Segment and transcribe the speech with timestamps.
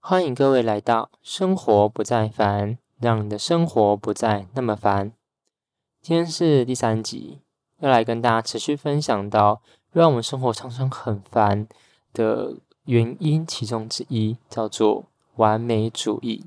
[0.00, 5.12] 欢迎各位来到生活不再烦，让你的生活不再那么烦。
[6.00, 7.40] 今天是第三集，
[7.80, 9.60] 要来跟大家持续分享到
[9.92, 11.68] 让我们生活常常很烦
[12.14, 15.04] 的原因，其中之一叫做
[15.36, 16.46] 完美主义。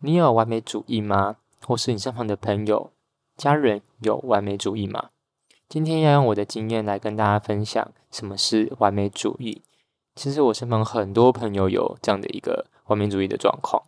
[0.00, 1.36] 你有完美主义吗？
[1.64, 2.90] 或是你身旁的朋友、
[3.36, 5.08] 家人有完美主义吗？
[5.68, 9.62] 今天要用我的经验来跟大家分享什么是完美主义。
[10.14, 13.82] 其实我身旁很多朋友有这样的一个完美主义的状况，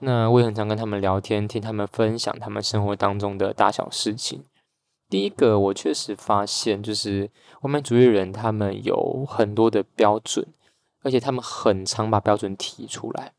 [0.00, 4.44] 那我也很常跟他们聊天，听他们分享他们生活当中的大小事情。
[5.08, 7.30] 第一个，我确实发现，就是
[7.60, 10.46] 完美主义人他们有很多的标准，
[11.02, 13.32] 而且他们很常把标准提出来。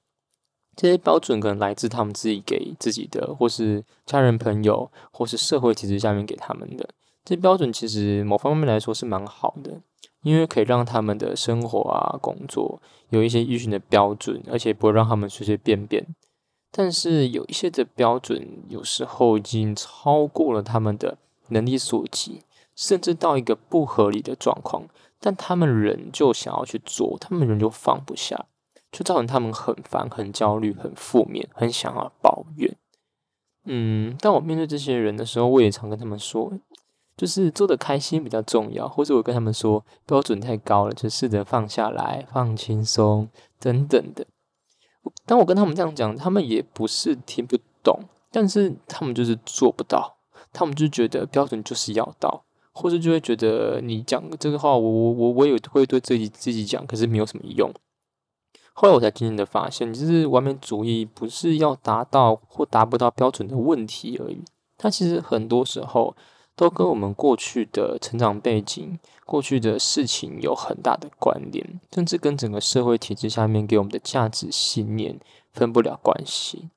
[0.75, 6.89] 这些标准可能来自他们自己给自己的，或是家人朋友，或是社会体制下面给他们的。
[7.23, 9.81] 这标准其实某方面来说是蛮好的。
[10.23, 16.03] 因为可以让他们的生活啊、工作有一些依循的标准，而且不会让他们随随便便。
[16.71, 21.17] 但是有一些的标准，有时候已经超过了他们的
[21.49, 22.41] 能力所及，
[22.75, 24.87] 甚至到一个不合理的状况，
[25.19, 28.47] 但他们仍旧想要去做，他们仍旧放不下，
[28.91, 32.75] 就造成他们很烦、很焦虑、很负面、很想要抱怨。
[33.65, 36.51] 嗯，当我面对这些人的时候，我也常跟他们说。
[37.15, 44.25] 就是做的开心比较重要，或者我跟他们说标准太高了，就试着放下来，放轻松等等的。
[45.25, 47.99] 当我跟他们这样讲，他们也不是听不懂，
[48.31, 50.15] 但是他们就是做不到，
[50.51, 57.71] 他们就觉得标准就是要到，或者就会觉得你讲这个话，我我我我也会对自己自己讲，可是没有什么用。
[58.73, 64.41] 后来我才渐渐的发现，就是完美主义不是要达到或达不到标准的问题而已，
[64.77, 66.15] 它其实很多时候。
[66.55, 75.19] 都跟我们过去的成长背景、过去的事情有很大的关联，甚至跟整个社会体制下面给我们的价值信念
[75.51, 76.69] 分不了关系。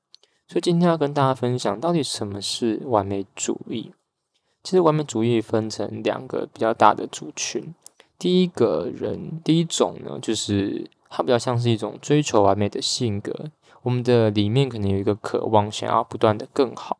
[0.47, 3.91] 所以今天要跟大家分享，到底什么是完美主义？
[4.63, 7.73] 其实完美主义分成两个比较大的族群。
[8.17, 13.51] 第一个人，第一种呢，就是它比较像是一种追求完美的性格，
[13.83, 16.96] 我们的里面可能有一个渴望，想要不断的更好。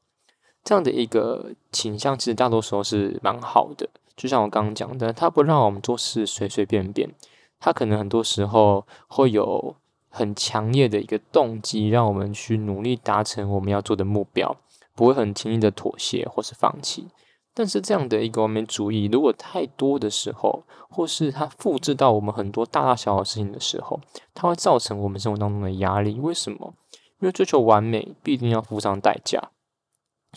[0.68, 3.88] 这样的一个倾向，其实大多时候是蛮好的。
[4.18, 7.10] 就像我刚刚讲的，它不让我们做事随随便便，
[7.58, 9.78] 它可能很多时候会有
[10.10, 14.58] 很强烈的一个动机，让我们去努力达成我们要做的目标，
[14.94, 17.08] 不会很轻易的妥协或是放弃。
[17.54, 24.02] 但是这样的一个完美主义，如果太多的时候，或是它复制到我们很多大大小小事情的时候，
[24.34, 26.20] 它会造成我们生活当中的压力。
[26.20, 26.74] 为什么？
[27.22, 29.42] 因为追求完美，必定要付上代价。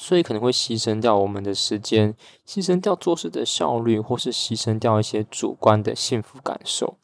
[0.02, 2.14] 所以可能会牺牲掉我们的时间，
[2.46, 6.96] 牺牲掉做事的效率，或是牺牲掉一些主观的幸福感受。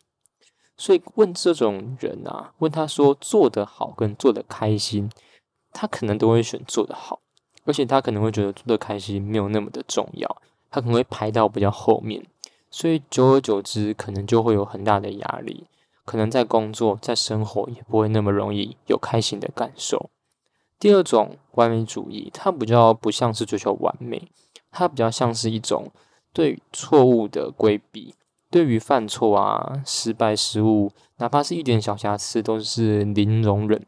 [0.78, 5.10] 所以问这种人啊，问他说做得好跟做得开心，
[5.74, 7.20] 他可能都会选做得好，
[7.66, 10.40] 而且他可能会觉得做得开心没有那么的重要，
[10.70, 12.24] 他可能会排到比较后面。
[12.70, 15.66] 所以久而久之，可能就会有很大的压力，
[16.06, 20.08] 可能在工作、在生活也不会那么容易有开心的感受。
[20.78, 24.30] 第二种完美主义，它比较不像是追求完美，
[24.70, 25.90] 它比较像是一种
[26.32, 28.14] 对错误的规避，
[28.50, 33.84] 对于犯错啊、失败、失误，哪怕是一点小瑕疵，都是零容忍。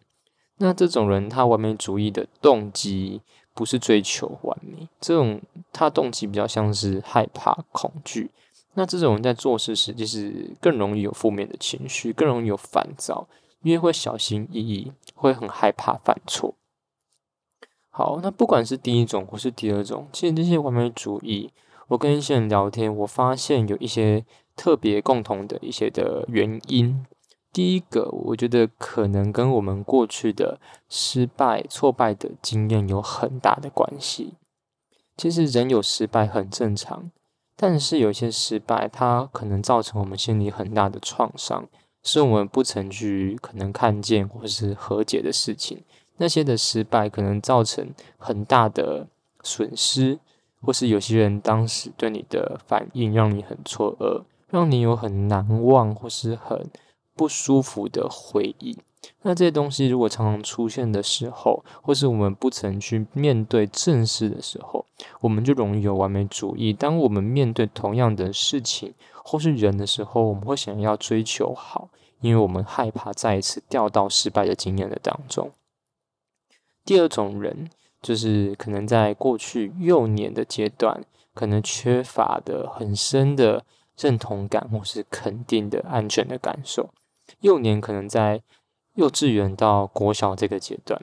[0.56, 3.20] 那这种人，他完美主义的动机
[3.52, 5.40] 不是追求完美，这种
[5.72, 8.30] 他动机比较像是害怕、恐惧。
[8.74, 13.28] 那这种人在做事时，就是更容易有负面的情绪，更容易有烦躁，
[13.62, 16.54] 因为会小心翼翼，会很害怕犯错。
[17.98, 21.50] 好，那不管是第一种或是第二种，其实这些完美主义，
[21.88, 27.04] 我跟一些人聊天，我发现有一些特别共同的一些的原因。
[27.52, 34.34] 第一个，我觉得可能跟我们过去的失败、挫败的经验有很大的关系。
[35.16, 37.10] 其实人有失败很正常，
[37.56, 41.66] 但是有些失败，它可能造成我们心里很大的创伤，
[42.04, 45.82] 是我们不曾去可能看见或是和解的事情。
[46.18, 47.88] 那些的失败可能造成
[48.18, 49.06] 很大的
[49.42, 50.18] 损失，
[50.60, 56.68] 或是有些人当时对你的反应让你很错愕，让你有很难忘或是很
[57.14, 58.76] 不舒服的回忆。
[59.22, 64.84] 那这些东西如果常常出现的时候，或是我们不曾去面对正视的时候，
[65.20, 66.72] 我们就容易有完美主义。
[66.72, 68.92] 当我们面对同样的事情
[69.22, 71.88] 或是人的时候，我们会想要追求好，
[72.20, 75.52] 因为我们害怕再一次掉到失败的经验的当中。
[76.88, 77.68] 第二种人
[78.00, 81.04] 就是可能在过去幼年的阶段，
[81.34, 83.66] 可能缺乏的很深的
[83.98, 86.88] 认同感或是肯定的安全的感受。
[87.42, 88.40] 幼年可能在
[88.94, 90.98] 幼稚园到国小这个阶段，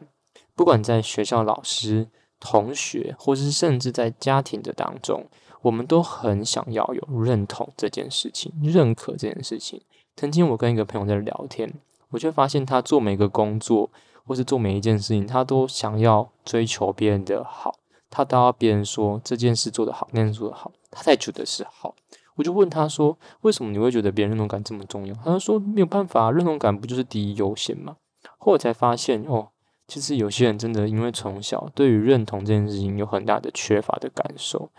[0.56, 2.08] 不管在学校老师、
[2.40, 5.28] 同学，或是甚至在家庭的当中，
[5.62, 9.84] 我们都很想要有认同这件事情、认可这件事情。
[10.16, 11.72] 曾经我跟一个朋友在聊天，
[12.10, 13.92] 我就发现他做每个工作，
[14.26, 17.76] 或是做每一件事情，他都想要追求别人的好，
[18.10, 21.96] 他都要别人说这件事做得好，那件事做得好，他才觉得是好。
[22.36, 27.96] 我就问他说：“为什么你会觉得别人认同感这么重要？”他说：“没有办法，认同感不就是第一优先吗？”
[28.38, 29.50] 后来才发现，哦，
[29.88, 34.70] 其实有些人真的因为从小对于认同这件事情有很大的缺乏的感受。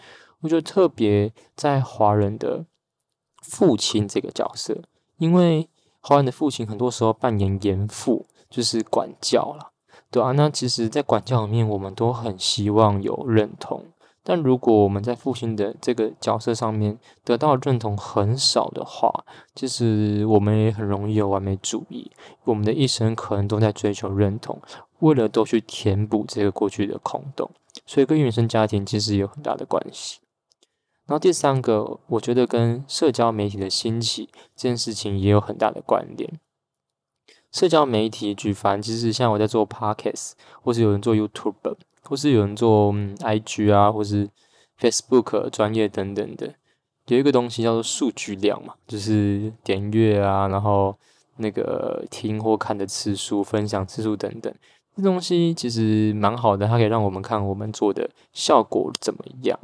[0.41, 2.67] 我觉得特别在华人的
[3.43, 4.83] 父亲这个角色，
[5.17, 5.71] 因为
[6.01, 8.27] 华人的父亲很多时候扮演严父，
[8.57, 9.71] 就是管教了，
[10.11, 13.85] 对啊，那其实，在管教里面，我们都很希望有认同。
[14.23, 22.11] 但如果我们在父亲的这个角色上面得到认同很少的话，其实我们也很容易有完美主义。
[22.45, 24.59] 我们的一生可能都在追求认同，
[25.01, 27.51] 为了都去填补这个过去的空洞，
[27.85, 30.21] 所以跟原生家庭其实有很大的关系。
[31.05, 36.41] 然后第三个，我觉得跟社交媒体的兴起这件事情也有很大的关联。
[37.53, 40.33] 社交媒体举凡其实像我在做 Podcast，
[40.63, 41.77] 或是有人做 YouTube。
[42.09, 44.29] 或是有人做 IG 啊，或是
[44.79, 46.55] Facebook 专业等等的，
[47.09, 50.97] 有一个东西叫做数据量嘛，就是点阅啊，然后
[51.39, 54.55] 那个听或看的次数、分享次数等等，
[54.97, 59.59] 这东西其实蛮好的，它可以让我们看我们做的效果怎么样。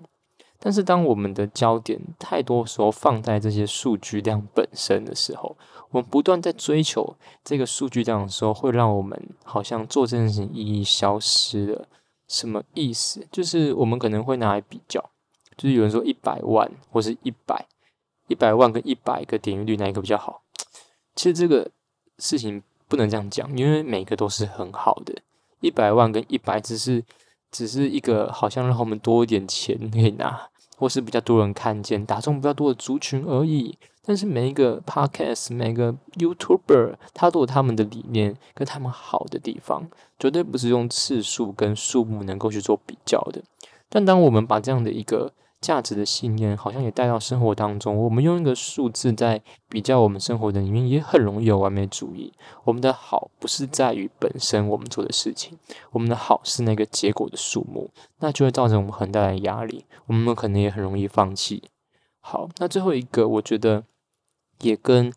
[0.65, 5.57] 但是当我们的焦点太多时候放在这些数据量本身的时候，
[5.91, 11.89] 我们不断在追求这个数据量的时候，会让我们好像做这件事情意义消失了。
[12.29, 13.27] 什么意思？
[13.33, 15.05] 就是我们可能会拿来比较，
[15.57, 17.67] 就是有人说一百万或是一百，
[18.29, 20.43] 一百万跟一百个点阅率哪一个比较好？
[21.17, 21.69] 其实这个
[22.21, 25.13] 事情不能这样讲，因为每个都是很好的。
[25.59, 27.05] 一百万跟一百只是
[27.51, 30.49] 只是一个好像让我们多一点钱可以拿，
[30.83, 33.79] 或是比较多人看见，打中比较多的族群而已。
[34.05, 39.89] 但是每一个 podcast，每个 YouTuber，他都有他们的理念跟他们好的地方，
[40.19, 43.45] 绝对不是用次数跟数目能够去做比较的。
[43.89, 45.33] 但当我们把这样的一个
[45.63, 52.33] 价值的信念，好像也带到生活当中，我们用一个数字在比较我们生活的里面，也很容易有完美主义。
[52.65, 55.57] 我们的好不是在于本身我们做的事情，
[55.93, 61.63] 我们的好是那个结果的数目，那就会造成我们很大的压力，我们可能也很容易放弃。
[62.21, 63.85] 好，那最后一个，我觉得。
[64.61, 65.13] 也跟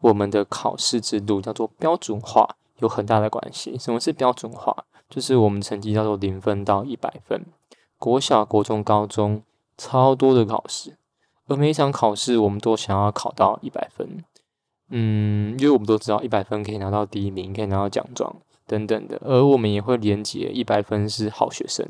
[0.00, 3.76] 我们的考试制度叫做标准化有很大的关系。
[3.76, 4.74] 什么是标准化？
[5.10, 7.44] 就是我们成绩叫做零分到一百分，
[7.98, 9.42] 国小、国中、高中
[9.76, 10.96] 超多的考试，
[11.46, 14.24] 而每一场考试我们都想要考到一百分。
[14.90, 18.36] 嗯，因为我们都知道一百分可以拿到第一名，可以拿到奖状
[18.66, 21.86] 等等的，而我们也会连接一百分是好学生，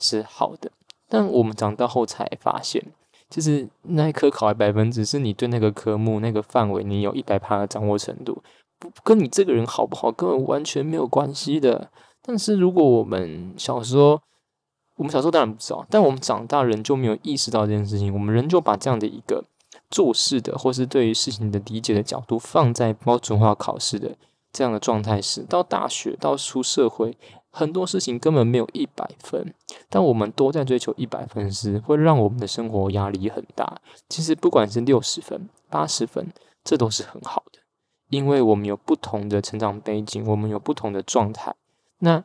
[0.00, 0.70] 是好的。
[1.08, 2.84] 但我们长大后才发现。
[3.28, 8.42] 就是那一科考一百分，只是你对那个科目那个范围，你有一百趴的掌握程度，
[8.80, 11.92] 不跟你这个人好不好根本完全没有关系的。
[12.20, 14.20] 但是如果我们小时候，
[15.00, 19.42] 我们小时候当然不知道，但我们长大人就没有意识到这件事情，我们仍就把这样的一个
[19.90, 24.14] 做事的，或是对于事情的理解的角度放在标准化考试的
[24.52, 27.16] 这样的状态时，到大学到出社会。
[27.52, 29.52] 很多事情根本没有一百分，
[29.88, 33.80] 但我们都在追求一百分时，会让我们的生活压力很大。
[34.08, 36.28] 其实不管是六十分、八十分，
[36.62, 37.58] 这都是很好的，
[38.10, 41.56] 因为我们有不同的成长背景，我们有不同的状态。
[41.98, 42.22] 那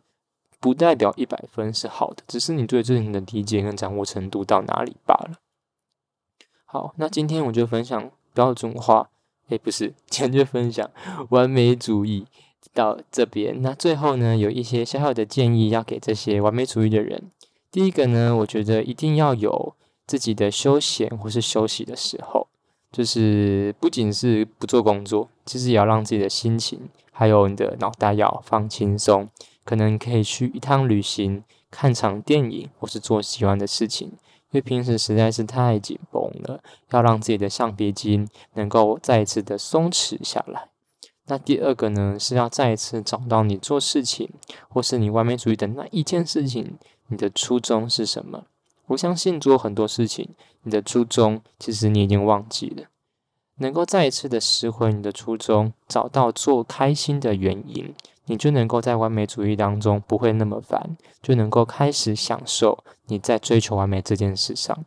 [0.65, 5.35] 不代表一百分是好的，只是你对这事情的理解跟掌握程度到哪里罢了。
[6.65, 9.11] 好，那今天我就分享标准化，
[9.49, 10.89] 诶，不是，今天就分享
[11.29, 12.25] 完美主义。
[12.73, 17.29] 到这边，那最后呢，有一些小小的建议要给这些完美主义的人。
[17.69, 19.75] 第一个呢，我觉得一定要有
[20.07, 22.47] 自己的休闲或是休息的时候，
[22.91, 29.29] 就是不仅是不做工作，其实也要让自己的心情还有你的脑袋要放轻松。
[29.65, 34.13] 可能可以去一趟旅行，看场电影，或是做喜欢的事情。
[34.51, 40.69] 因为平时实在是太紧绷了，要让自己的橡皮筋能够再一次的松弛下来。
[41.25, 44.29] 那第二个呢，是要再一次找到你做事情，
[44.69, 48.45] 或是你完美主义的那一件事情，你的初衷是什么？
[48.87, 50.29] 我相信做很多事情，
[50.61, 52.83] 你的初衷其实你已经忘记了。
[53.57, 57.93] 能够再一次的拾回你的初衷，找到做开心的原因，
[58.25, 64.85] 你就能够在完美主义当中不会那么烦，就能够开始享受你在追求完美这件事上。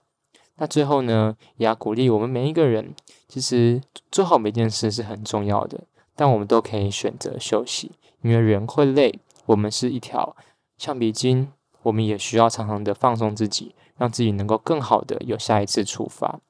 [0.56, 2.94] 那最后呢，也要鼓励我们每一个人，
[3.28, 3.80] 其实
[4.10, 5.84] 做好每件事是很重要的。
[6.16, 7.92] 但我们都可以选择休息，
[8.22, 10.34] 因为人会累，我们是一条
[10.76, 11.52] 橡皮筋，
[11.82, 16.40] 我们也需要常常的放松自己，让自己能够更好的有下一次出发。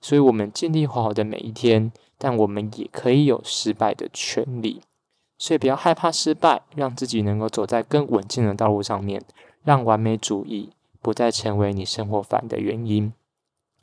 [0.00, 4.82] 所以，我们尽力活好的每一天，但我们也可以有失败的权利。
[5.42, 9.20] 所以，不要害怕失败，让自己能够走在更稳健的道路上面，
[9.64, 10.70] 让完美主义
[11.00, 13.12] 不再成为你生活烦的原因。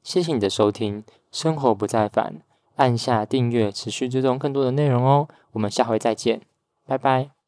[0.01, 2.36] 谢谢你的收听，生活不再烦，
[2.78, 5.28] 按下订阅，持续追踪更多的内容哦。
[5.51, 6.39] 我们下回再见，
[6.88, 7.38] 拜拜。